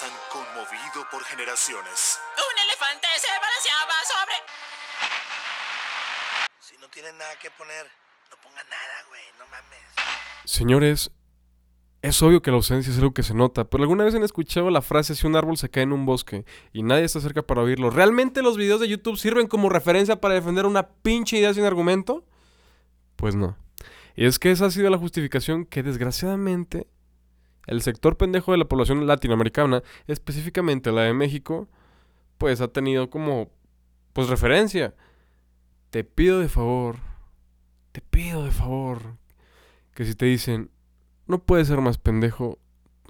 tan 0.00 0.10
conmovido 0.30 1.06
por 1.10 1.24
generaciones. 1.24 2.20
Un 2.36 2.58
elefante 2.64 3.08
se 3.18 3.26
balanceaba 3.34 3.94
sobre... 4.06 4.34
Si 6.60 6.76
no 6.78 6.88
tienen 6.88 7.18
nada 7.18 7.36
que 7.42 7.50
poner, 7.50 7.84
no 8.30 8.36
pongan 8.40 8.66
nada, 8.68 9.04
güey, 9.08 9.22
no 9.38 9.46
mames. 9.46 9.80
Señores, 10.44 11.10
es 12.02 12.22
obvio 12.22 12.42
que 12.42 12.52
la 12.52 12.58
ausencia 12.58 12.92
es 12.92 12.98
algo 12.98 13.12
que 13.12 13.24
se 13.24 13.34
nota, 13.34 13.64
pero 13.64 13.82
alguna 13.82 14.04
vez 14.04 14.14
han 14.14 14.22
escuchado 14.22 14.70
la 14.70 14.82
frase 14.82 15.16
si 15.16 15.26
un 15.26 15.34
árbol 15.34 15.56
se 15.56 15.68
cae 15.68 15.82
en 15.82 15.92
un 15.92 16.06
bosque 16.06 16.44
y 16.72 16.84
nadie 16.84 17.04
está 17.04 17.20
cerca 17.20 17.42
para 17.42 17.62
oírlo. 17.62 17.90
¿Realmente 17.90 18.42
los 18.42 18.56
videos 18.56 18.80
de 18.80 18.88
YouTube 18.88 19.18
sirven 19.18 19.48
como 19.48 19.68
referencia 19.68 20.20
para 20.20 20.34
defender 20.34 20.66
una 20.66 20.88
pinche 20.88 21.38
idea 21.38 21.52
sin 21.54 21.64
argumento? 21.64 22.24
Pues 23.16 23.34
no. 23.34 23.56
Y 24.14 24.26
es 24.26 24.38
que 24.38 24.52
esa 24.52 24.66
ha 24.66 24.70
sido 24.70 24.90
la 24.90 24.98
justificación 24.98 25.64
que 25.64 25.82
desgraciadamente 25.82 26.86
el 27.68 27.82
sector 27.82 28.16
pendejo 28.16 28.52
de 28.52 28.58
la 28.58 28.64
población 28.64 29.06
latinoamericana, 29.06 29.82
específicamente 30.06 30.90
la 30.90 31.02
de 31.02 31.14
México, 31.14 31.68
pues 32.38 32.60
ha 32.60 32.68
tenido 32.68 33.10
como 33.10 33.50
pues 34.12 34.28
referencia. 34.28 34.94
Te 35.90 36.02
pido 36.02 36.40
de 36.40 36.48
favor, 36.48 36.96
te 37.92 38.00
pido 38.00 38.44
de 38.44 38.50
favor 38.50 39.16
que 39.94 40.04
si 40.04 40.14
te 40.14 40.26
dicen, 40.26 40.70
no 41.26 41.40
puedes 41.40 41.68
ser 41.68 41.80
más 41.80 41.98
pendejo, 41.98 42.58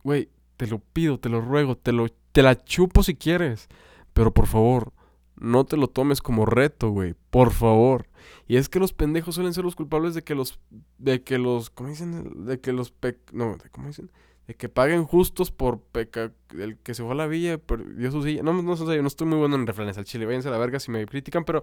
güey, 0.03 0.29
te 0.57 0.67
lo 0.67 0.81
pido, 0.81 1.19
te 1.19 1.29
lo 1.29 1.41
ruego, 1.41 1.77
te 1.77 1.93
lo 1.93 2.09
te 2.33 2.43
la 2.43 2.56
chupo 2.56 3.03
si 3.03 3.15
quieres, 3.15 3.69
pero 4.12 4.33
por 4.33 4.47
favor, 4.47 4.93
no 5.37 5.65
te 5.65 5.77
lo 5.77 5.89
tomes 5.89 6.20
como 6.20 6.47
reto, 6.47 6.91
güey, 6.91 7.15
por 7.31 7.53
favor. 7.53 8.09
Y 8.47 8.56
es 8.56 8.69
que 8.69 8.81
los 8.81 8.93
pendejos 8.93 9.37
suelen 9.37 9.55
ser 9.55 9.65
los 9.65 9.77
culpables 9.77 10.15
de 10.15 10.23
que 10.23 10.34
los 10.34 10.59
de 10.98 11.23
que 11.23 11.39
los 11.39 11.70
¿cómo 11.70 11.91
dicen? 11.91 12.45
De 12.45 12.61
que 12.61 12.73
los 12.73 12.91
pe 12.91 13.19
no, 13.33 13.56
¿cómo 13.70 13.89
dicen? 13.89 14.11
Que 14.56 14.70
paguen 14.70 15.04
justos 15.04 15.50
por 15.50 15.80
peca 15.80 16.32
el 16.58 16.78
que 16.78 16.94
se 16.94 17.02
fue 17.02 17.12
a 17.12 17.14
la 17.14 17.27
villa, 17.27 17.58
perdió 17.58 18.10
su 18.10 18.22
silla. 18.22 18.42
No, 18.42 18.62
no, 18.62 18.77
sé, 18.77 19.02
no 19.02 19.08
estoy 19.08 19.27
muy 19.27 19.36
bueno 19.36 19.56
en 19.56 19.66
refranes 19.66 19.98
al 19.98 20.04
chile, 20.04 20.24
váyanse 20.24 20.48
a 20.48 20.50
la 20.50 20.58
verga 20.58 20.80
si 20.80 20.91
me 20.91 21.04
critican, 21.04 21.44
pero 21.44 21.62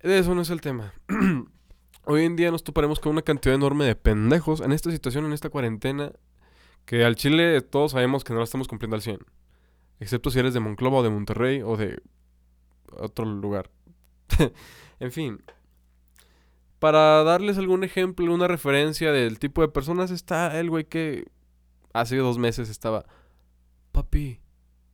eso 0.00 0.34
no 0.34 0.42
es 0.42 0.50
el 0.50 0.60
tema. 0.60 0.94
Hoy 2.04 2.24
en 2.24 2.36
día 2.36 2.52
nos 2.52 2.62
toparemos 2.62 3.00
con 3.00 3.10
una 3.10 3.22
cantidad 3.22 3.56
enorme 3.56 3.84
de 3.84 3.96
pendejos 3.96 4.60
en 4.60 4.70
esta 4.70 4.92
situación, 4.92 5.24
en 5.24 5.32
esta 5.32 5.50
cuarentena, 5.50 6.12
que 6.84 7.04
al 7.04 7.16
Chile 7.16 7.60
todos 7.62 7.92
sabemos 7.92 8.22
que 8.22 8.32
no 8.32 8.38
la 8.38 8.44
estamos 8.44 8.68
cumpliendo 8.68 8.94
al 8.94 9.02
100. 9.02 9.18
Excepto 9.98 10.30
si 10.30 10.38
eres 10.38 10.54
de 10.54 10.60
Monclova 10.60 10.98
o 10.98 11.02
de 11.02 11.10
Monterrey 11.10 11.62
o 11.62 11.76
de 11.76 12.00
otro 12.92 13.24
lugar. 13.24 13.70
en 15.00 15.10
fin. 15.10 15.42
Para 16.78 17.24
darles 17.24 17.58
algún 17.58 17.82
ejemplo, 17.82 18.32
una 18.32 18.46
referencia 18.46 19.10
del 19.10 19.40
tipo 19.40 19.62
de 19.62 19.68
personas, 19.68 20.12
está 20.12 20.60
el 20.60 20.70
güey 20.70 20.84
que 20.84 21.26
hace 22.00 22.16
dos 22.16 22.38
meses 22.38 22.68
estaba, 22.68 23.06
papi, 23.92 24.40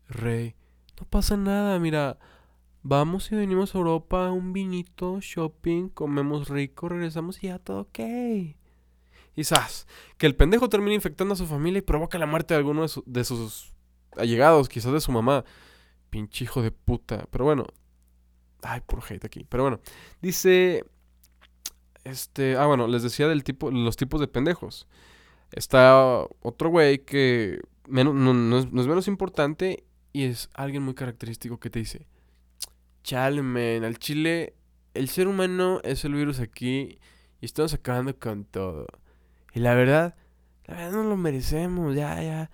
rey, 0.08 0.54
no 1.00 1.06
pasa 1.06 1.36
nada, 1.36 1.78
mira, 1.78 2.18
vamos 2.82 3.30
y 3.32 3.36
venimos 3.36 3.74
a 3.74 3.78
Europa, 3.78 4.30
un 4.30 4.52
vinito, 4.52 5.20
shopping, 5.20 5.88
comemos 5.88 6.48
rico, 6.48 6.88
regresamos 6.88 7.42
y 7.42 7.48
ya 7.48 7.58
todo 7.58 7.82
ok. 7.82 7.98
Y 9.34 9.44
que 10.18 10.26
el 10.26 10.36
pendejo 10.36 10.68
termina 10.68 10.94
infectando 10.94 11.34
a 11.34 11.36
su 11.36 11.46
familia 11.46 11.78
y 11.78 11.82
provoca 11.82 12.18
la 12.18 12.26
muerte 12.26 12.54
de 12.54 12.58
alguno 12.58 12.86
de, 12.86 13.02
de 13.06 13.24
sus 13.24 13.72
allegados, 14.16 14.68
quizás 14.68 14.92
de 14.92 15.00
su 15.00 15.12
mamá. 15.12 15.44
Pinche 16.10 16.44
hijo 16.44 16.62
de 16.62 16.70
puta. 16.70 17.26
Pero 17.30 17.44
bueno. 17.44 17.66
Ay, 18.62 18.80
por 18.86 19.02
hate 19.02 19.24
aquí. 19.24 19.46
Pero 19.48 19.62
bueno. 19.62 19.80
Dice. 20.20 20.84
Este. 22.04 22.56
Ah, 22.56 22.66
bueno, 22.66 22.86
les 22.86 23.02
decía 23.02 23.26
del 23.26 23.42
tipo. 23.42 23.70
Los 23.70 23.96
tipos 23.96 24.20
de 24.20 24.28
pendejos. 24.28 24.86
Está 25.52 26.26
otro 26.40 26.70
güey 26.70 27.04
que 27.04 27.60
menos, 27.86 28.14
no, 28.14 28.58
es, 28.58 28.72
menos 28.72 29.08
importante 29.08 29.84
y 30.12 30.24
es 30.24 30.48
alguien 30.54 30.82
muy 30.82 30.94
característico 30.94 31.60
que 31.60 31.70
te 31.70 31.78
dice, 31.78 32.06
chale, 33.02 33.42
man, 33.42 33.84
al 33.84 33.98
chile, 33.98 34.54
el 34.94 35.08
ser 35.08 35.28
humano 35.28 35.80
es 35.84 36.04
el 36.04 36.14
virus 36.14 36.40
aquí 36.40 36.98
y 37.40 37.44
estamos 37.44 37.74
acabando 37.74 38.18
con 38.18 38.44
todo. 38.44 38.86
Y 39.54 39.60
la 39.60 39.74
verdad, 39.74 40.14
la 40.66 40.76
verdad 40.76 40.92
no 40.92 41.04
lo 41.04 41.16
merecemos, 41.16 41.94
ya, 41.94 42.22
ya. 42.22 42.50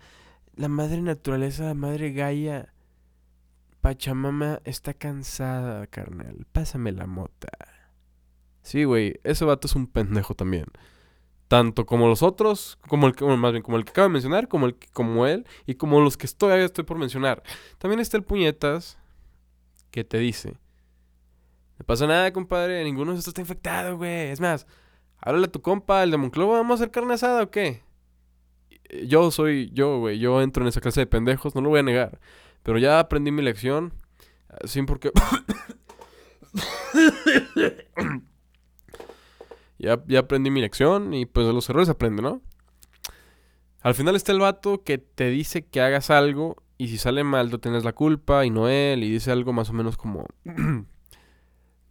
La 0.56 0.69
madre 0.69 1.00
naturaleza, 1.00 1.64
la 1.64 1.75
madre 1.75 2.12
Gaia, 2.12 2.75
Pachamama 3.81 4.60
está 4.64 4.92
cansada, 4.92 5.87
carnal. 5.87 6.47
Pásame 6.50 6.91
la 6.91 7.06
mota. 7.06 7.48
Sí, 8.62 8.82
güey, 8.82 9.20
ese 9.22 9.44
vato 9.44 9.69
es 9.69 9.76
un 9.76 9.87
pendejo 9.87 10.34
también 10.34 10.66
tanto 11.48 11.86
como 11.86 12.06
los 12.06 12.22
otros, 12.22 12.78
como 12.88 13.06
el 13.06 13.14
que, 13.14 13.25
más 13.25 13.53
bien 13.53 13.62
como 13.62 13.78
el 13.78 13.84
que 13.84 13.91
acabo 13.91 14.09
de 14.09 14.12
mencionar, 14.12 14.48
como 14.48 14.66
el 14.66 14.76
como 14.92 15.26
él 15.26 15.47
y 15.66 15.75
como 15.75 16.00
los 16.00 16.16
que 16.16 16.26
estoy 16.26 16.60
estoy 16.60 16.84
por 16.84 16.98
mencionar. 16.98 17.42
También 17.78 18.00
está 18.00 18.19
el 18.19 18.22
puñetas 18.22 18.98
que 19.91 20.04
te 20.04 20.19
dice, 20.19 20.58
no 21.78 21.87
pasa 21.87 22.06
nada, 22.06 22.32
compadre, 22.32 22.84
ninguno 22.84 23.12
de 23.12 23.19
estos 23.19 23.32
está 23.32 23.41
infectado, 23.41 23.97
güey. 23.97 24.28
Es 24.28 24.41
más, 24.41 24.66
háblale 25.16 25.47
a 25.47 25.50
tu 25.50 25.62
compa, 25.62 26.03
el 26.03 26.10
de 26.10 26.19
Monclova, 26.19 26.58
vamos 26.58 26.72
a 26.72 26.84
hacer 26.84 26.91
carne 26.91 27.14
asada 27.14 27.42
o 27.44 27.50
qué? 27.50 27.82
Yo 29.06 29.31
soy 29.31 29.70
yo, 29.72 29.98
güey, 29.98 30.19
yo 30.19 30.42
entro 30.42 30.62
en 30.62 30.69
esa 30.69 30.82
clase 30.82 31.00
de 31.00 31.06
pendejos, 31.06 31.54
no 31.54 31.62
lo 31.62 31.70
voy 31.70 31.81
a 31.81 31.82
negar, 31.82 32.20
pero 32.62 32.78
ya 32.78 33.00
aprendí 33.00 33.31
mi 33.31 33.42
lección, 33.42 33.94
sin 34.64 34.84
porque 34.84 35.10
Ya, 39.78 40.02
ya 40.06 40.20
aprendí 40.20 40.50
mi 40.50 40.60
lección 40.60 41.14
y 41.14 41.26
pues 41.26 41.46
de 41.46 41.52
los 41.52 41.68
errores 41.70 41.88
aprende, 41.88 42.22
¿no? 42.22 42.42
Al 43.80 43.94
final 43.94 44.16
está 44.16 44.32
el 44.32 44.40
vato 44.40 44.82
que 44.82 44.98
te 44.98 45.30
dice 45.30 45.64
que 45.64 45.80
hagas 45.80 46.10
algo 46.10 46.56
y 46.78 46.88
si 46.88 46.98
sale 46.98 47.24
mal 47.24 47.50
tú 47.50 47.58
tienes 47.58 47.84
la 47.84 47.92
culpa 47.92 48.44
y 48.44 48.50
no 48.50 48.68
él 48.68 49.04
y 49.04 49.10
dice 49.10 49.30
algo 49.30 49.52
más 49.52 49.70
o 49.70 49.72
menos 49.72 49.96
como 49.96 50.26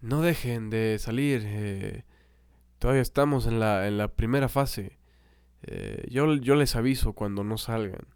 no 0.01 0.21
dejen 0.21 0.69
de 0.69 0.97
salir, 0.99 1.41
eh, 1.45 2.05
todavía 2.79 3.01
estamos 3.01 3.47
en 3.47 3.59
la, 3.59 3.87
en 3.87 3.97
la 3.97 4.09
primera 4.09 4.49
fase, 4.49 4.97
eh, 5.63 6.05
yo, 6.09 6.35
yo 6.35 6.55
les 6.55 6.75
aviso 6.75 7.13
cuando 7.13 7.43
no 7.43 7.57
salgan, 7.57 8.07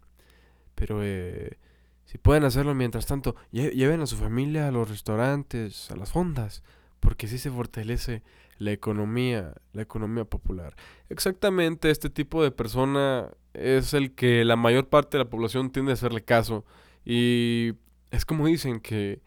pero 0.74 1.00
eh, 1.02 1.58
si 2.04 2.18
pueden 2.18 2.44
hacerlo 2.44 2.74
mientras 2.74 3.06
tanto, 3.06 3.36
lleven 3.50 4.00
a 4.00 4.06
su 4.06 4.16
familia 4.16 4.68
a 4.68 4.70
los 4.70 4.88
restaurantes, 4.88 5.90
a 5.90 5.96
las 5.96 6.12
fondas, 6.12 6.62
porque 7.02 7.26
si 7.26 7.36
se 7.36 7.50
fortalece 7.50 8.22
la 8.58 8.70
economía, 8.70 9.54
la 9.72 9.82
economía 9.82 10.24
popular. 10.24 10.76
Exactamente 11.08 11.90
este 11.90 12.10
tipo 12.10 12.44
de 12.44 12.52
persona 12.52 13.28
es 13.54 13.92
el 13.92 14.14
que 14.14 14.44
la 14.44 14.54
mayor 14.54 14.88
parte 14.88 15.18
de 15.18 15.24
la 15.24 15.28
población 15.28 15.72
tiende 15.72 15.90
a 15.90 15.94
hacerle 15.94 16.22
caso. 16.22 16.64
Y 17.04 17.72
es 18.12 18.24
como 18.24 18.46
dicen 18.46 18.80
que... 18.80 19.20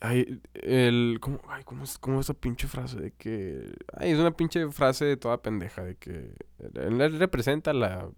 Hay 0.00 0.40
el... 0.54 1.18
¿Cómo, 1.20 1.42
¿cómo, 1.66 1.84
es, 1.84 1.98
cómo 1.98 2.20
esa 2.20 2.32
pinche 2.32 2.66
frase 2.66 2.98
de 2.98 3.10
que... 3.12 3.70
Ay, 3.98 4.12
es 4.12 4.18
una 4.18 4.30
pinche 4.30 4.66
frase 4.70 5.04
de 5.04 5.18
toda 5.18 5.42
pendeja, 5.42 5.84
de 5.84 5.96
que... 5.96 6.32
Él 6.74 7.18
representa 7.18 7.74
la... 7.74 8.10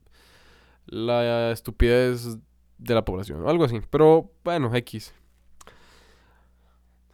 La 0.86 1.50
estupidez 1.50 2.38
de 2.78 2.94
la 2.94 3.04
población, 3.04 3.42
o 3.42 3.48
algo 3.48 3.64
así. 3.64 3.80
Pero 3.90 4.30
bueno, 4.44 4.72
X. 4.76 5.12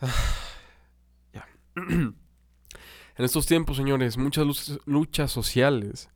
en 1.77 2.15
estos 3.17 3.47
tiempos, 3.47 3.77
señores, 3.77 4.19
muchas 4.19 4.81
luchas 4.87 5.31
sociales 5.31 6.11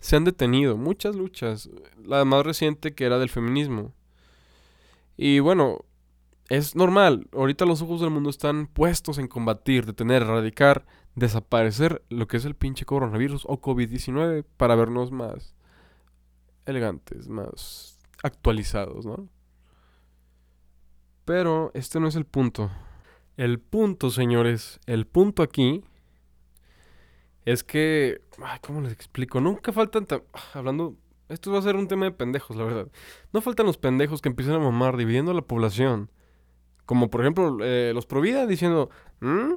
se 0.00 0.16
han 0.16 0.24
detenido, 0.24 0.76
muchas 0.76 1.16
luchas. 1.16 1.68
La 2.04 2.24
más 2.24 2.44
reciente 2.44 2.94
que 2.94 3.04
era 3.04 3.18
del 3.18 3.30
feminismo. 3.30 3.92
Y 5.16 5.40
bueno, 5.40 5.84
es 6.48 6.76
normal. 6.76 7.28
Ahorita 7.32 7.66
los 7.66 7.82
ojos 7.82 8.00
del 8.00 8.10
mundo 8.10 8.30
están 8.30 8.66
puestos 8.68 9.18
en 9.18 9.28
combatir, 9.28 9.86
detener, 9.86 10.22
erradicar, 10.22 10.86
desaparecer 11.14 12.04
lo 12.08 12.28
que 12.28 12.36
es 12.36 12.44
el 12.44 12.54
pinche 12.54 12.84
coronavirus 12.84 13.44
o 13.46 13.60
COVID-19 13.60 14.44
para 14.56 14.76
vernos 14.76 15.10
más 15.10 15.54
elegantes, 16.64 17.28
más 17.28 17.98
actualizados, 18.22 19.04
¿no? 19.04 19.28
Pero 21.24 21.70
este 21.74 21.98
no 21.98 22.08
es 22.08 22.14
el 22.14 22.24
punto. 22.24 22.70
El 23.38 23.60
punto, 23.60 24.10
señores, 24.10 24.80
el 24.86 25.06
punto 25.06 25.44
aquí 25.44 25.84
es 27.44 27.62
que, 27.62 28.20
¿cómo 28.62 28.80
les 28.80 28.92
explico? 28.92 29.40
Nunca 29.40 29.72
faltan, 29.72 30.08
hablando, 30.54 30.96
esto 31.28 31.52
va 31.52 31.60
a 31.60 31.62
ser 31.62 31.76
un 31.76 31.86
tema 31.86 32.06
de 32.06 32.10
pendejos, 32.10 32.56
la 32.56 32.64
verdad. 32.64 32.88
No 33.32 33.40
faltan 33.40 33.66
los 33.66 33.78
pendejos 33.78 34.20
que 34.20 34.28
empiezan 34.28 34.56
a 34.56 34.58
mamar 34.58 34.96
dividiendo 34.96 35.30
a 35.30 35.34
la 35.34 35.42
población. 35.42 36.10
Como 36.84 37.10
por 37.10 37.20
ejemplo 37.20 37.58
eh, 37.62 37.92
los 37.94 38.06
Provida 38.06 38.44
diciendo, 38.44 38.90
¿Mm? 39.20 39.54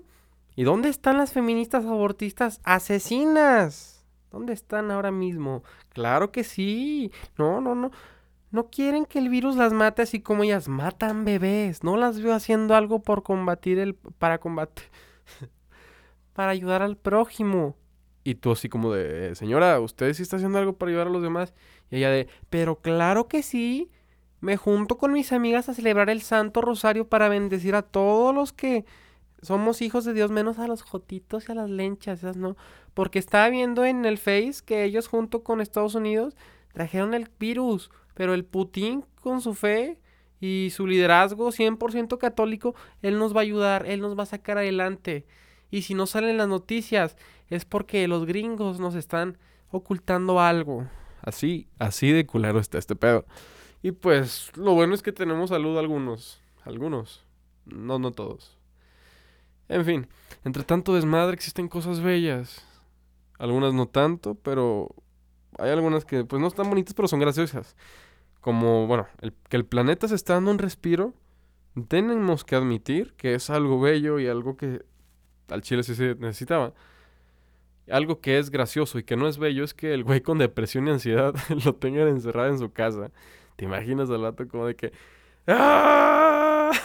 ¿y 0.56 0.63
dónde 0.63 0.89
están 0.89 1.18
las 1.18 1.34
feministas 1.34 1.84
abortistas 1.84 2.62
asesinas? 2.63 4.06
¿Dónde 4.30 4.54
están 4.54 4.92
ahora 4.92 5.10
mismo? 5.10 5.63
Claro 5.89 6.31
que 6.31 6.44
sí. 6.44 7.12
No, 7.36 7.62
no, 7.62 7.74
no. 7.74 7.89
No 8.51 8.69
quieren 8.69 9.06
que 9.06 9.19
el 9.19 9.30
virus 9.30 9.56
las 9.56 9.71
mate 9.71 10.01
así 10.01 10.19
como 10.19 10.44
ellas 10.44 10.68
matan 10.68 11.24
bebés. 11.25 11.83
No 11.83 11.98
las 11.98 12.21
veo 12.21 12.33
haciendo 12.33 12.75
algo 12.75 13.01
por 13.01 13.24
combatir 13.24 13.80
el. 13.80 13.95
para 13.95 14.39
combatir. 14.39 14.86
para 16.33 16.51
ayudar 16.51 16.81
al 16.81 16.98
prójimo. 16.98 17.75
Y 18.24 18.36
tú 18.36 18.51
así 18.51 18.69
como 18.69 18.94
de, 18.94 19.33
señora, 19.36 19.80
¿usted 19.80 20.13
sí 20.13 20.21
está 20.21 20.36
haciendo 20.36 20.59
algo 20.59 20.74
para 20.74 20.92
ayudar 20.92 21.07
a 21.07 21.12
los 21.12 21.24
demás? 21.24 21.53
Y 21.89 21.98
ella 21.98 22.09
de, 22.12 22.27
pero 22.50 22.75
claro 22.75 23.27
que 23.27 23.42
sí. 23.42 23.89
Me 24.42 24.57
junto 24.57 24.98
con 24.98 25.13
mis 25.13 25.31
amigas 25.33 25.69
a 25.69 25.75
celebrar 25.75 26.09
el 26.09 26.21
Santo 26.24 26.62
Rosario 26.62 27.07
para 27.07 27.30
bendecir 27.30 27.75
a 27.75 27.83
todos 27.83 28.33
los 28.33 28.51
que 28.51 28.86
somos 29.44 29.81
hijos 29.83 30.03
de 30.03 30.13
Dios, 30.13 30.31
menos 30.31 30.57
a 30.59 30.68
los 30.68 30.81
jotitos 30.81 31.48
y 31.48 31.51
a 31.51 31.56
las 31.56 31.69
lenchas, 31.69 32.24
no. 32.36 32.57
Porque 32.94 33.19
estaba 33.19 33.50
viendo 33.50 33.86
en 33.86 34.03
el 34.06 34.18
Face 34.18 34.62
que 34.65 34.83
ellos 34.83 35.07
junto 35.07 35.44
con 35.44 35.62
Estados 35.62 35.94
Unidos 35.94 36.36
trajeron 36.74 37.13
el 37.13 37.30
virus, 37.39 37.92
pero 38.22 38.36
el 38.36 38.46
Putin 38.46 39.04
con 39.20 39.42
su 39.42 39.56
fe 39.56 39.98
y 40.40 40.70
su 40.70 40.86
liderazgo 40.86 41.52
100% 41.52 42.20
católico, 42.20 42.76
él 43.02 43.18
nos 43.18 43.36
va 43.36 43.40
a 43.40 43.42
ayudar, 43.42 43.88
él 43.88 44.00
nos 44.00 44.16
va 44.16 44.22
a 44.22 44.28
sacar 44.28 44.60
adelante. 44.60 45.26
Y 45.72 45.82
si 45.82 45.96
no 45.96 46.06
salen 46.06 46.38
las 46.38 46.48
noticias, 46.48 47.18
es 47.50 47.66
porque 47.66 48.08
los 48.08 48.28
gringos 48.28 48.80
nos 48.80 48.94
están 48.94 49.40
ocultando 49.72 50.40
algo. 50.40 50.86
Así, 51.24 51.68
así 51.80 52.12
de 52.12 52.28
culero 52.28 52.60
está 52.60 52.78
este 52.78 52.96
pedo. 52.96 53.26
Y 53.82 53.92
pues 53.92 54.52
lo 54.56 54.76
bueno 54.76 54.94
es 54.94 55.02
que 55.02 55.12
tenemos 55.12 55.50
salud 55.50 55.80
algunos, 55.80 56.44
algunos, 56.64 57.26
no 57.66 57.98
no 57.98 58.12
todos. 58.12 58.56
En 59.68 59.84
fin, 59.84 60.08
entre 60.44 60.62
tanto 60.64 60.94
desmadre 60.94 61.34
existen 61.34 61.68
cosas 61.68 62.02
bellas. 62.02 62.64
Algunas 63.40 63.74
no 63.74 63.88
tanto, 63.88 64.36
pero 64.36 64.94
hay 65.58 65.72
algunas 65.72 66.06
que 66.06 66.24
pues 66.24 66.40
no 66.40 66.50
están 66.50 66.70
bonitas, 66.70 66.94
pero 66.94 67.08
son 67.08 67.20
graciosas. 67.20 67.76
Como, 68.42 68.88
bueno, 68.88 69.08
el, 69.22 69.34
que 69.50 69.58
el 69.58 69.66
planeta 69.66 70.08
se 70.08 70.16
está 70.16 70.34
dando 70.34 70.52
un 70.52 70.58
respiro, 70.58 71.14
tenemos 71.88 72.44
que 72.44 72.56
admitir 72.56 73.14
que 73.14 73.36
es 73.36 73.50
algo 73.50 73.80
bello 73.80 74.20
y 74.20 74.28
algo 74.28 74.58
que 74.58 74.84
al 75.50 75.62
chile 75.62 75.84
sí 75.84 75.96
se 75.96 76.16
necesitaba. 76.16 76.74
Algo 77.90 78.20
que 78.20 78.38
es 78.40 78.50
gracioso 78.52 79.00
y 79.00 79.04
que 79.04 79.16
no 79.16 79.28
es 79.28 79.38
bello 79.38 79.64
es 79.64 79.74
que 79.74 79.94
el 79.94 80.04
güey 80.04 80.22
con 80.22 80.38
depresión 80.38 80.88
y 80.88 80.92
ansiedad 80.92 81.34
lo 81.66 81.76
tengan 81.76 82.08
encerrado 82.08 82.50
en 82.50 82.60
su 82.60 82.72
casa. 82.72 83.12
¿Te 83.56 83.66
imaginas 83.66 84.10
al 84.10 84.22
rato 84.22 84.48
como 84.48 84.66
de 84.66 84.76
que... 84.76 84.92
¡Ah! 85.48 86.72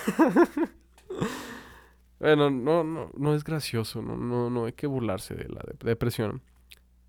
Bueno, 2.18 2.50
no, 2.50 2.82
no, 2.82 3.10
no 3.14 3.34
es 3.34 3.44
gracioso, 3.44 4.00
no, 4.00 4.16
no, 4.16 4.48
no 4.48 4.64
hay 4.64 4.72
que 4.72 4.86
burlarse 4.86 5.34
de 5.34 5.48
la 5.48 5.60
depresión. 5.80 6.40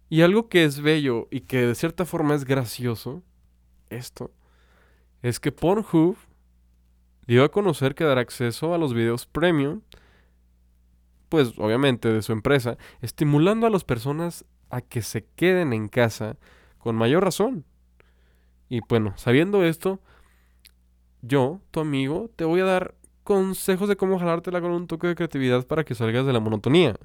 Y 0.10 0.22
algo 0.22 0.50
que 0.50 0.66
es 0.66 0.82
bello 0.82 1.28
y 1.32 1.42
que 1.42 1.66
de 1.66 1.76
cierta 1.76 2.06
forma 2.06 2.36
es 2.36 2.44
gracioso, 2.44 3.24
esto, 3.90 4.32
es 5.28 5.42
que 5.42 5.52
Pornhub 5.52 6.16
dio 7.28 7.44
a 7.44 7.52
conocer 7.52 7.96
que 7.96 8.06
dará 8.06 8.22
acceso 8.22 8.74
a 8.74 8.78
los 8.78 8.94
videos 8.94 9.26
premium, 9.26 9.82
pues 11.28 11.54
obviamente 11.58 12.12
de 12.12 12.22
su 12.22 12.32
empresa, 12.32 12.78
estimulando 13.02 13.68
a 13.68 13.70
las 13.70 13.84
personas 13.84 14.46
a 14.70 14.80
que 14.80 15.02
se 15.02 15.26
queden 15.36 15.74
en 15.74 15.90
casa 15.90 16.38
con 16.78 16.96
mayor 16.96 17.26
razón. 17.26 17.66
Y 18.70 18.80
bueno, 18.88 19.14
sabiendo 19.18 19.66
esto, 19.66 20.00
yo, 21.22 21.60
tu 21.72 21.82
amigo, 21.82 22.30
te 22.38 22.46
voy 22.46 22.62
a 22.62 22.66
dar 22.66 22.96
consejos 23.24 23.90
de 23.90 23.98
cómo 23.98 24.20
jalártela 24.20 24.62
con 24.62 24.72
un 24.72 24.88
toque 24.88 25.08
de 25.08 25.16
creatividad 25.16 25.68
para 25.68 25.84
que 25.84 25.96
salgas 25.96 26.26
de 26.26 26.32
la 26.32 26.40
monotonía. 26.40 26.96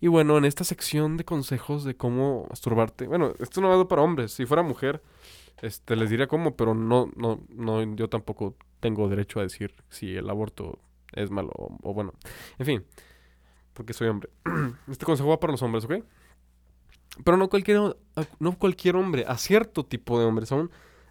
Y 0.00 0.08
bueno, 0.08 0.36
en 0.36 0.44
esta 0.44 0.64
sección 0.64 1.16
de 1.16 1.24
consejos 1.24 1.84
de 1.84 1.96
cómo 1.96 2.46
masturbarte, 2.50 3.06
bueno, 3.06 3.34
esto 3.38 3.60
no 3.60 3.68
va 3.68 3.86
para 3.86 4.02
hombres, 4.02 4.32
si 4.32 4.44
fuera 4.44 4.64
mujer, 4.64 5.00
este 5.62 5.96
les 5.96 6.10
diría 6.10 6.26
cómo, 6.26 6.56
pero 6.56 6.74
no, 6.74 7.10
no, 7.16 7.40
no, 7.48 7.82
yo 7.94 8.08
tampoco 8.08 8.54
tengo 8.80 9.08
derecho 9.08 9.40
a 9.40 9.42
decir 9.42 9.74
si 9.88 10.14
el 10.16 10.28
aborto 10.28 10.78
es 11.12 11.30
malo 11.30 11.52
o, 11.54 11.94
bueno. 11.94 12.12
En 12.58 12.66
fin, 12.66 12.84
porque 13.72 13.92
soy 13.92 14.08
hombre. 14.08 14.30
Este 14.90 15.04
consejo 15.04 15.30
va 15.30 15.40
para 15.40 15.52
los 15.52 15.62
hombres, 15.62 15.84
¿ok? 15.84 16.04
Pero 17.24 17.36
no 17.36 17.48
cualquier, 17.48 17.96
no 18.38 18.58
cualquier 18.58 18.96
hombre, 18.96 19.24
a 19.26 19.38
cierto 19.38 19.84
tipo 19.86 20.18
de 20.18 20.26
hombres, 20.26 20.52
a, 20.52 20.56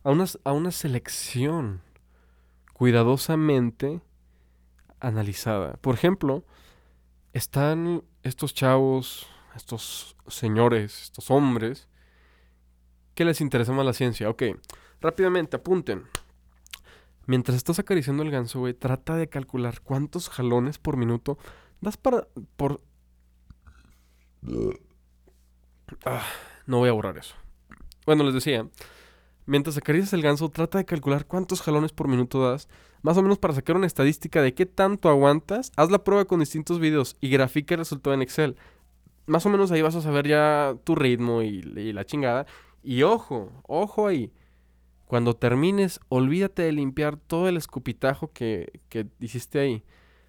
a, 0.04 0.12
una, 0.12 0.26
a 0.44 0.52
una 0.52 0.72
selección 0.72 1.82
cuidadosamente 2.74 4.02
analizada. 5.00 5.74
Por 5.78 5.96
ejemplo, 5.96 6.44
están 7.34 8.04
estos 8.24 8.54
chavos, 8.54 9.28
estos 9.56 10.16
señores, 10.28 11.04
estos 11.04 11.32
hombres, 11.32 11.88
que 13.16 13.26
les 13.26 13.42
interesa 13.42 13.72
más 13.72 13.86
la 13.86 13.94
ciencia. 13.94 14.30
Ok, 14.30 14.44
rápidamente, 15.02 15.56
apunten. 15.56 16.04
Mientras 17.26 17.58
estás 17.58 17.80
acariciando 17.80 18.22
el 18.22 18.30
ganso, 18.30 18.60
güey, 18.60 18.74
trata 18.74 19.16
de 19.16 19.28
calcular 19.28 19.82
cuántos 19.82 20.30
jalones 20.30 20.78
por 20.78 20.98
minuto 20.98 21.40
das 21.82 21.98
para... 21.98 22.28
por... 22.56 22.82
Ah, 26.06 26.24
no 26.68 26.78
voy 26.78 26.90
a 26.90 26.94
borrar 26.94 27.18
eso. 27.18 27.36
Bueno, 28.06 28.24
les 28.24 28.36
decía, 28.36 28.68
Mientras 29.48 29.78
acaricias 29.78 30.12
el 30.14 30.24
ganso, 30.24 30.50
trata 30.50 30.80
de 30.80 30.86
calcular 30.86 31.28
cuántos 31.28 31.62
jalones 31.62 31.92
por 31.92 32.08
minuto 32.08 32.50
das, 32.50 32.68
más 33.04 33.16
o 33.18 33.22
menos 33.22 33.38
para 33.38 33.54
sacar 33.54 33.76
una 33.76 33.86
estadística 33.86 34.42
de 34.42 34.56
qué 34.56 34.66
tanto 34.66 35.08
aguantas. 35.08 35.72
Haz 35.76 35.92
la 35.92 36.04
prueba 36.04 36.26
con 36.26 36.40
distintos 36.40 36.80
videos 36.80 37.16
y 37.22 37.30
grafica 37.30 37.76
el 37.76 37.80
resultado 37.80 38.16
en 38.16 38.24
Excel. 38.24 38.56
Más 39.28 39.46
o 39.46 39.50
menos 39.50 39.72
ahí 39.72 39.84
vas 39.84 39.96
a 39.96 40.02
saber 40.02 40.28
ya 40.28 40.76
tu 40.84 40.96
ritmo 40.96 41.44
y, 41.44 41.62
la 41.62 42.06
chingada. 42.06 42.48
Y 42.86 43.02
ojo, 43.02 43.52
ojo 43.64 44.06
ahí. 44.06 44.32
Cuando 45.08 45.36
termines, 45.36 46.00
olvídate 46.08 46.62
de 46.62 46.72
limpiar 46.72 47.18
todo 47.18 47.50
el 47.50 47.58
escupitajo 47.58 48.32
que, 48.32 48.82
que 48.90 49.08
hiciste 49.20 49.60
ahí. 49.60 49.84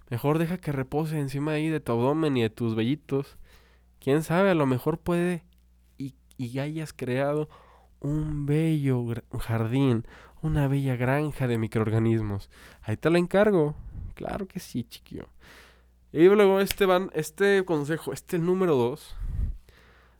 Mejor 0.09 0.39
deja 0.39 0.57
que 0.57 0.71
repose 0.71 1.19
encima 1.19 1.51
ahí 1.51 1.69
de 1.69 1.79
tu 1.79 1.91
abdomen 1.91 2.35
y 2.35 2.41
de 2.41 2.49
tus 2.49 2.73
vellitos. 2.73 3.37
Quién 3.99 4.23
sabe, 4.23 4.49
a 4.49 4.55
lo 4.55 4.65
mejor 4.65 4.97
puede 4.97 5.43
y, 5.99 6.15
y 6.37 6.57
hayas 6.57 6.93
creado 6.93 7.47
un 7.99 8.47
bello 8.47 9.05
jardín, 9.39 10.07
una 10.41 10.67
bella 10.67 10.95
granja 10.95 11.47
de 11.47 11.59
microorganismos. 11.59 12.49
Ahí 12.81 12.97
te 12.97 13.11
lo 13.11 13.19
encargo. 13.19 13.75
Claro 14.15 14.47
que 14.47 14.59
sí, 14.59 14.83
chiquillo. 14.83 15.27
Y 16.11 16.27
luego 16.27 16.59
este 16.59 16.87
van, 16.87 17.11
este 17.13 17.63
consejo, 17.65 18.13
este 18.13 18.39
número 18.39 18.75
dos, 18.75 19.15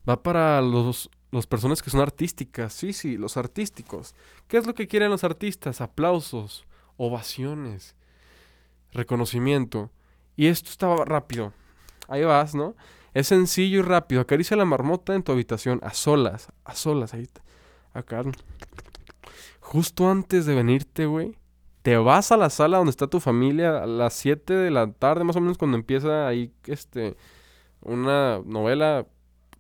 va 0.08 0.22
para 0.22 0.62
los, 0.62 1.10
las 1.32 1.48
personas 1.48 1.82
que 1.82 1.90
son 1.90 2.02
artísticas. 2.02 2.74
Sí, 2.74 2.94
sí, 2.94 3.18
los 3.18 3.38
artísticos. 3.38 4.16
¿Qué 4.48 4.58
es 4.58 4.66
lo 4.66 4.74
que 4.74 4.88
quieren 4.88 5.10
los 5.10 5.24
artistas? 5.24 5.82
Aplausos, 5.82 6.66
ovaciones, 6.98 7.96
reconocimiento. 8.92 9.92
Y 10.36 10.48
esto 10.48 10.70
estaba 10.70 11.04
rápido. 11.06 11.54
Ahí 12.08 12.24
vas, 12.24 12.56
¿no? 12.56 12.76
Es 13.14 13.28
sencillo 13.28 13.80
y 13.80 13.82
rápido. 13.82 14.22
Acaricia 14.22 14.56
la 14.56 14.66
marmota 14.66 15.16
en 15.16 15.24
tu 15.24 15.32
habitación, 15.32 15.80
a 15.84 15.94
solas, 15.94 16.50
a 16.64 16.76
solas. 16.76 17.14
Ahí, 17.14 17.28
acá. 17.94 18.24
Justo 19.60 20.10
antes 20.10 20.46
de 20.46 20.56
venirte, 20.56 21.06
güey. 21.06 21.36
Te 21.82 21.98
vas 21.98 22.32
a 22.32 22.38
la 22.38 22.50
sala 22.50 22.78
donde 22.78 22.92
está 22.92 23.08
tu 23.08 23.20
familia 23.20 23.84
a 23.84 23.86
las 23.86 24.14
7 24.14 24.54
de 24.54 24.72
la 24.72 24.92
tarde, 24.92 25.24
más 25.24 25.36
o 25.38 25.42
menos 25.42 25.58
cuando 25.58 25.78
empieza 25.78 26.28
ahí 26.28 26.52
este 26.66 27.16
una 27.82 28.40
novela, 28.46 29.06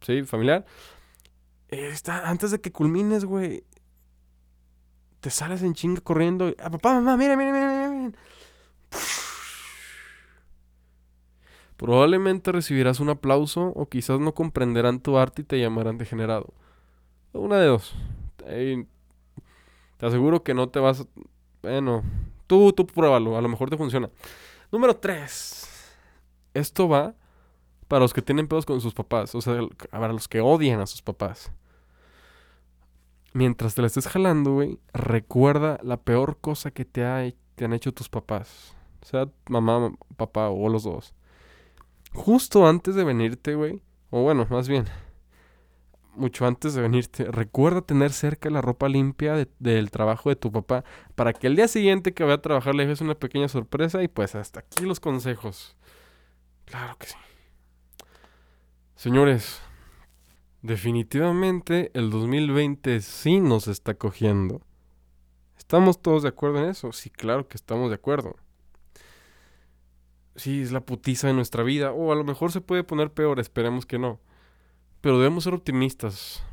sí, 0.01 0.24
familiar. 0.24 0.65
Eh, 1.69 1.89
está, 1.91 2.29
antes 2.29 2.51
de 2.51 2.62
que 2.62 2.71
culmines, 2.71 3.25
güey. 3.25 3.63
Te 5.19 5.29
sales 5.29 5.63
en 5.63 5.74
chinga 5.74 6.01
corriendo. 6.01 6.53
Ah, 6.59 6.69
papá, 6.69 6.93
mamá, 6.93 7.17
mira, 7.17 7.36
mira, 7.36 7.51
mira, 7.51 7.89
mira. 7.89 8.17
Probablemente 11.75 12.51
recibirás 12.51 13.00
un 13.00 13.09
aplauso 13.09 13.67
o 13.75 13.88
quizás 13.88 14.19
no 14.19 14.33
comprenderán 14.33 15.00
tu 15.00 15.17
arte 15.17 15.43
y 15.43 15.45
te 15.45 15.59
llamarán 15.59 15.97
degenerado. 15.97 16.53
Una 17.33 17.57
de 17.57 17.67
dos 17.67 17.93
te 19.97 20.05
aseguro 20.05 20.43
que 20.43 20.53
no 20.53 20.69
te 20.69 20.79
vas. 20.79 21.05
Bueno, 21.62 22.03
tú, 22.45 22.71
tú 22.74 22.88
pruébalo, 22.88 23.38
a 23.38 23.41
lo 23.41 23.50
mejor 23.50 23.69
te 23.69 23.77
funciona. 23.77 24.09
Número 24.71 24.95
3. 24.95 25.67
Esto 26.53 26.88
va 26.88 27.13
para 27.88 28.01
los 28.01 28.13
que 28.13 28.22
tienen 28.22 28.48
pedos 28.48 28.65
con 28.65 28.82
sus 28.82 28.94
papás, 28.94 29.34
o 29.36 29.41
sea, 29.41 29.60
para 29.89 30.13
los 30.13 30.27
que 30.27 30.41
odian 30.41 30.79
a 30.79 30.88
sus 30.88 31.01
papás. 31.01 31.51
Mientras 33.34 33.75
te 33.75 33.82
la 33.82 33.88
estés 33.88 34.08
jalando, 34.08 34.53
güey, 34.53 34.79
recuerda 34.94 35.79
la 35.84 35.98
peor 35.98 36.38
cosa 36.41 36.72
que 36.72 36.86
te, 36.86 37.06
ha, 37.06 37.32
te 37.56 37.65
han 37.65 37.74
hecho 37.74 37.94
tus 37.94 38.10
papás. 38.10 38.75
Sea 39.01 39.29
mamá, 39.50 39.94
papá 40.15 40.50
o 40.50 40.70
los 40.70 40.84
dos. 40.84 41.13
Justo 42.13 42.67
antes 42.67 42.96
de 42.96 43.03
venirte, 43.03 43.56
güey. 43.56 43.82
O 44.10 44.24
bueno, 44.24 44.48
más 44.50 44.67
bien, 44.67 44.86
mucho 46.15 46.46
antes 46.46 46.74
de 46.74 46.82
venirte, 46.82 47.25
recuerda 47.25 47.82
tener 47.82 48.12
cerca 48.12 48.50
la 48.50 48.62
ropa 48.62 48.89
limpia 48.89 49.48
del 49.60 49.91
trabajo 49.91 50.29
de 50.29 50.36
tu 50.36 50.51
papá 50.51 50.84
para 51.15 51.34
que 51.34 51.48
el 51.48 51.56
día 51.56 51.67
siguiente 51.67 52.13
que 52.13 52.24
vaya 52.24 52.36
a 52.36 52.41
trabajar 52.41 52.75
le 52.75 52.84
dejes 52.84 53.01
una 53.01 53.15
pequeña 53.15 53.48
sorpresa 53.48 54.01
y 54.03 54.08
pues 54.08 54.36
hasta 54.36 54.62
aquí 54.62 54.84
los 54.86 55.00
consejos. 55.00 55.75
Claro 56.65 56.98
que 56.98 57.08
sí. 57.08 57.15
Señores, 58.98 59.62
definitivamente 60.63 61.92
el 61.94 62.10
2020 62.10 63.00
sí 63.01 63.39
nos 63.39 63.68
está 63.68 63.94
cogiendo. 63.94 64.63
¿Estamos 65.56 66.01
todos 66.01 66.24
de 66.24 66.30
acuerdo 66.30 66.63
en 66.63 66.72
eso? 66.72 66.92
Sí, 66.92 67.12
claro 67.12 67.48
que 67.48 67.58
estamos 67.58 67.89
de 67.89 67.96
acuerdo. 67.96 68.38
Sí, 70.36 70.63
es 70.63 70.72
la 70.72 70.82
putiza 70.82 71.27
de 71.27 71.36
nuestra 71.36 71.62
vida. 71.62 71.92
O 71.92 72.12
a 72.12 72.16
lo 72.16 72.24
mejor 72.24 72.51
se 72.51 72.60
puede 72.60 72.84
poner 72.84 73.13
peor, 73.13 73.39
esperemos 73.39 73.86
que 73.86 74.00
no. 74.00 74.20
Pero 75.00 75.20
debemos 75.20 75.44
ser 75.44 75.54
optimistas. 75.54 76.44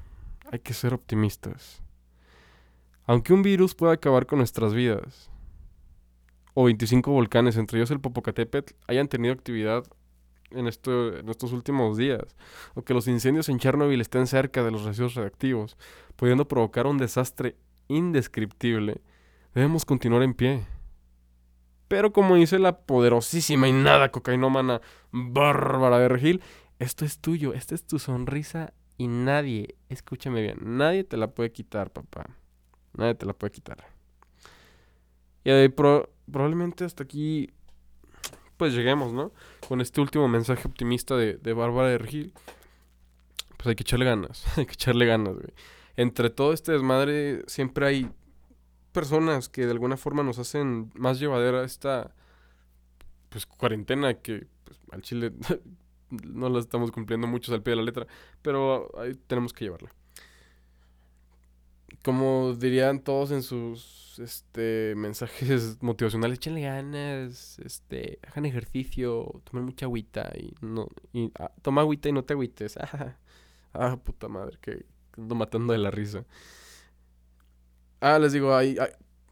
Hay 0.53 0.59
que 0.59 0.75
ser 0.75 0.93
optimistas. 0.93 1.83
Aunque 3.07 3.33
un 3.33 3.43
virus 3.43 3.75
pueda 3.75 3.95
acabar 3.95 4.27
con 4.27 4.37
nuestras 4.37 4.75
vidas, 4.75 5.31
o 6.53 6.65
25 6.65 7.11
volcanes, 7.11 7.57
entre 7.57 7.79
ellos 7.79 7.91
el 7.91 8.01
Popocatépetl, 8.01 8.75
hayan 8.87 9.09
tenido 9.09 9.33
actividad 9.33 9.87
en, 10.55 10.67
esto, 10.67 11.17
en 11.17 11.29
estos 11.29 11.53
últimos 11.53 11.97
días, 11.97 12.37
o 12.75 12.83
que 12.83 12.95
los 12.95 13.09
incendios 13.09 13.49
en 13.49 13.59
Chernobyl 13.59 14.01
estén 14.01 14.27
cerca 14.27 14.63
de 14.63 14.71
los 14.71 14.85
residuos 14.85 15.15
reactivos, 15.15 15.77
pudiendo 16.17 16.47
provocar 16.47 16.87
un 16.87 16.99
desastre 16.99 17.57
indescriptible, 17.89 19.01
debemos 19.55 19.85
continuar 19.85 20.23
en 20.23 20.35
pie. 20.35 20.67
Pero 21.89 22.13
como 22.13 22.37
dice 22.37 22.59
la 22.59 22.79
poderosísima 22.79 23.69
y 23.69 23.73
nada 23.73 24.11
cocainómana 24.11 24.81
Bárbara 25.13 25.99
de 25.99 26.09
Regil, 26.09 26.43
esto 26.79 27.05
es 27.05 27.19
tuyo, 27.19 27.53
esta 27.53 27.75
es 27.75 27.87
tu 27.87 27.99
sonrisa 27.99 28.73
y 28.97 29.07
nadie, 29.07 29.77
escúchame 29.89 30.41
bien, 30.41 30.59
nadie 30.63 31.05
te 31.05 31.17
la 31.17 31.29
puede 31.29 31.53
quitar, 31.53 31.91
papá. 31.91 32.27
Nadie 32.97 33.15
te 33.15 33.27
la 33.27 33.33
puede 33.33 33.53
quitar. 33.53 33.85
Y 35.45 35.69
probablemente 35.69 36.85
hasta 36.85 37.03
aquí, 37.03 37.51
pues 38.57 38.75
lleguemos, 38.75 39.13
¿no? 39.13 39.33
Con 39.69 39.81
este 39.81 40.01
último 40.01 40.29
mensaje 40.29 40.67
optimista 40.67 41.17
de, 41.17 41.35
de 41.35 41.53
Bárbara 41.53 41.89
de 41.89 41.99
Regil. 41.99 42.33
Pues 43.57 43.69
hay 43.69 43.75
que 43.75 43.83
echarle 43.83 44.05
ganas, 44.05 44.45
hay 44.59 44.67
que 44.67 44.73
echarle 44.73 45.07
ganas, 45.07 45.35
güey. 45.35 45.53
Entre 45.97 46.31
todo 46.31 46.53
este 46.53 46.73
desmadre 46.73 47.43
siempre 47.47 47.87
hay 47.87 48.11
personas 48.93 49.49
que 49.49 49.65
de 49.65 49.73
alguna 49.73 49.97
forma 49.97 50.23
nos 50.23 50.39
hacen 50.39 50.91
más 50.95 51.19
llevadera 51.19 51.65
esta 51.65 52.15
pues 53.29 53.47
cuarentena 53.47 54.15
que 54.15 54.47
pues, 54.65 54.79
al 54.93 55.03
chile 55.03 55.33
no 56.11 56.49
la 56.49 56.61
estamos 56.61 56.93
cumpliendo 56.93 57.27
muchos 57.27 57.53
al 57.53 57.63
pie 57.63 57.73
de 57.73 57.77
la 57.77 57.83
letra, 57.83 58.07
pero 58.43 58.91
ahí 58.99 59.15
tenemos 59.27 59.53
que 59.53 59.65
llevarla. 59.65 59.91
Como 62.03 62.55
dirían 62.55 63.01
todos 63.01 63.31
en 63.31 63.43
sus 63.43 64.19
este 64.19 64.95
mensajes 64.97 65.79
motivacionales, 65.83 66.39
échenle 66.39 66.63
ganas, 66.63 67.59
este, 67.59 68.19
hagan 68.29 68.47
ejercicio, 68.47 69.43
tomen 69.45 69.65
mucha 69.65 69.87
agüita 69.87 70.31
y 70.37 70.55
no 70.61 70.89
y 71.13 71.31
ah, 71.39 71.51
toma 71.63 71.83
agüita 71.83 72.09
y 72.09 72.13
no 72.13 72.25
te 72.25 72.35
agüites. 72.35 72.79
Ah, 73.77 73.97
puta 73.97 74.29
madre, 74.29 74.57
que 74.61 74.87
ando 75.19 75.35
matando 75.35 75.73
de 75.73 75.81
la 75.81 75.91
risa. 75.91 76.25
Ah, 78.01 78.21
les 78.21 78.33
digo, 78.33 78.55
hay, 78.55 78.77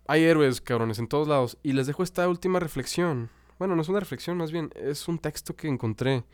hay, 0.09 0.25
héroes, 0.25 0.61
cabrones, 0.61 0.99
en 0.99 1.07
todos 1.07 1.29
lados. 1.29 1.59
Y 1.63 1.75
les 1.75 1.87
dejo 1.87 2.03
esta 2.03 2.29
última 2.29 2.59
reflexión. 2.59 3.31
Bueno, 3.61 3.77
no 3.77 3.83
es 3.83 3.89
una 3.89 4.01
reflexión, 4.01 4.37
más 4.37 4.51
bien, 4.51 4.71
es 4.75 5.07
un 5.07 5.21
texto 5.21 5.55
que 5.55 5.69
encontré 5.69 6.25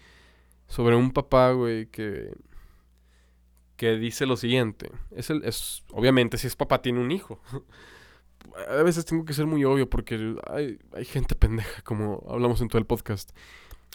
sobre 0.69 0.97
un 0.97 1.11
papá, 1.11 1.53
güey, 1.53 1.87
que, 1.91 2.33
que 3.79 3.97
dice 3.97 4.27
lo 4.27 4.37
siguiente. 4.37 4.91
Es 5.13 5.31
el, 5.31 5.43
es, 5.45 5.85
obviamente, 5.93 6.37
si 6.37 6.49
es 6.49 6.57
papá, 6.57 6.83
tiene 6.83 7.01
un 7.01 7.11
hijo. 7.11 7.41
A 8.69 8.83
veces 8.83 9.05
tengo 9.05 9.25
que 9.25 9.33
ser 9.33 9.47
muy 9.47 9.65
obvio 9.65 9.89
porque 9.89 10.37
hay, 10.49 10.79
hay 10.93 11.05
gente 11.05 11.35
pendeja, 11.35 11.83
como 11.83 12.25
hablamos 12.29 12.61
en 12.61 12.69
todo 12.69 12.79
el 12.79 12.87
podcast. 12.87 13.31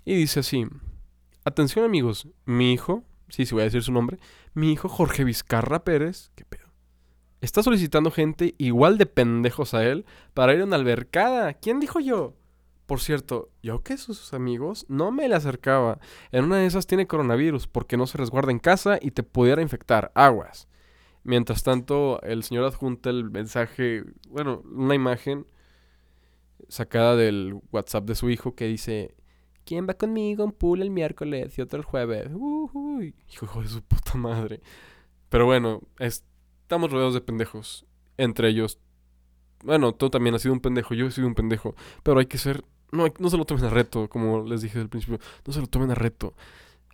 Y 0.05 0.15
dice 0.15 0.39
así: 0.39 0.65
Atención, 1.43 1.85
amigos, 1.85 2.27
mi 2.45 2.73
hijo, 2.73 3.03
sí, 3.29 3.45
sí 3.45 3.53
voy 3.53 3.61
a 3.61 3.65
decir 3.65 3.83
su 3.83 3.91
nombre, 3.91 4.19
mi 4.53 4.71
hijo 4.71 4.89
Jorge 4.89 5.23
Vizcarra 5.23 5.83
Pérez, 5.83 6.31
¿qué 6.35 6.45
pedo? 6.45 6.67
Está 7.41 7.61
solicitando 7.63 8.11
gente 8.11 8.55
igual 8.57 8.97
de 8.97 9.05
pendejos 9.05 9.73
a 9.73 9.83
él 9.85 10.05
para 10.33 10.53
ir 10.53 10.61
a 10.61 10.65
una 10.65 10.77
albercada. 10.77 11.53
¿Quién 11.53 11.81
dijo 11.81 11.99
yo? 11.99 12.35
Por 12.85 12.99
cierto, 12.99 13.49
yo 13.61 13.81
que 13.81 13.97
sus 13.97 14.33
amigos 14.33 14.85
no 14.89 15.11
me 15.11 15.27
le 15.29 15.35
acercaba. 15.35 15.99
En 16.31 16.45
una 16.45 16.57
de 16.57 16.65
esas 16.65 16.87
tiene 16.87 17.07
coronavirus 17.07 17.67
porque 17.67 17.97
no 17.97 18.07
se 18.07 18.17
resguarda 18.17 18.51
en 18.51 18.59
casa 18.59 18.99
y 19.01 19.11
te 19.11 19.23
pudiera 19.23 19.61
infectar. 19.61 20.11
Aguas. 20.15 20.67
Mientras 21.23 21.63
tanto, 21.63 22.21
el 22.21 22.43
señor 22.43 22.65
adjunta 22.65 23.09
el 23.09 23.31
mensaje, 23.31 24.03
bueno, 24.29 24.61
una 24.65 24.95
imagen 24.95 25.47
sacada 26.67 27.15
del 27.15 27.59
WhatsApp 27.71 28.05
de 28.05 28.15
su 28.15 28.29
hijo 28.29 28.55
que 28.55 28.65
dice, 28.65 29.15
¿quién 29.65 29.87
va 29.87 29.93
conmigo 29.93 30.43
en 30.43 30.51
pool 30.51 30.81
el 30.81 30.89
miércoles 30.89 31.57
y 31.57 31.61
otro 31.61 31.79
el 31.79 31.85
jueves? 31.85 32.29
hijo 32.31 33.61
de 33.61 33.67
su 33.67 33.81
puta 33.81 34.17
madre. 34.17 34.61
Pero 35.29 35.45
bueno, 35.45 35.81
es 35.99 36.23
estamos 36.73 36.91
rodeados 36.91 37.13
de 37.13 37.21
pendejos. 37.21 37.85
Entre 38.17 38.49
ellos. 38.49 38.79
Bueno, 39.63 39.93
tú 39.93 40.09
también 40.09 40.33
has 40.35 40.41
sido 40.41 40.53
un 40.53 40.59
pendejo, 40.59 40.95
yo 40.95 41.05
he 41.05 41.11
sido 41.11 41.27
un 41.27 41.35
pendejo. 41.35 41.75
Pero 42.01 42.19
hay 42.19 42.25
que 42.25 42.39
ser. 42.39 42.63
No, 42.93 43.11
no 43.17 43.29
se 43.29 43.37
lo 43.37 43.45
tomen 43.45 43.65
a 43.65 43.69
reto, 43.69 44.07
como 44.07 44.45
les 44.45 44.61
dije 44.61 44.79
al 44.79 44.87
principio. 44.87 45.19
No 45.45 45.51
se 45.51 45.59
lo 45.59 45.67
tomen 45.67 45.91
a 45.91 45.95
reto. 45.95 46.35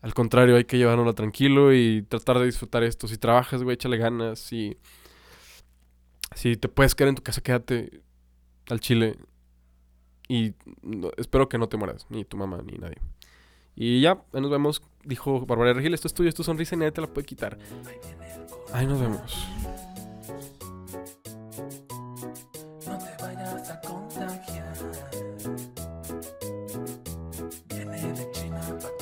Al 0.01 0.13
contrario, 0.13 0.55
hay 0.55 0.63
que 0.63 0.77
llevarlo 0.77 1.13
tranquilo 1.13 1.73
y 1.73 2.03
tratar 2.03 2.39
de 2.39 2.45
disfrutar 2.45 2.83
esto. 2.83 3.07
Si 3.07 3.17
trabajas, 3.17 3.63
güey, 3.63 3.75
échale 3.75 3.97
ganas. 3.97 4.39
Si, 4.39 4.77
si 6.35 6.55
te 6.55 6.69
puedes 6.69 6.95
quedar 6.95 7.09
en 7.09 7.15
tu 7.15 7.21
casa, 7.21 7.41
quédate 7.41 8.01
al 8.69 8.79
chile. 8.79 9.17
Y 10.29 10.53
espero 11.17 11.49
que 11.49 11.57
no 11.57 11.67
te 11.67 11.75
mueras, 11.75 12.05
ni 12.09 12.23
tu 12.23 12.37
mamá, 12.37 12.61
ni 12.63 12.77
nadie. 12.77 12.97
Y 13.75 13.99
ya, 13.99 14.21
nos 14.31 14.49
vemos. 14.49 14.81
Dijo 15.03 15.45
Bárbara 15.45 15.73
Regil, 15.73 15.93
esto 15.93 16.07
es 16.07 16.13
tuyo, 16.13 16.29
es 16.29 16.35
sonrisa 16.35 16.75
y 16.75 16.77
nadie 16.77 16.91
te 16.91 17.01
la 17.01 17.07
puede 17.07 17.25
quitar. 17.25 17.57
Ahí 18.71 18.87
nos 18.87 19.01
vemos. 19.01 19.47
Viene 28.09 28.25
de 28.25 28.31
China 28.31 28.59
para 28.59 28.98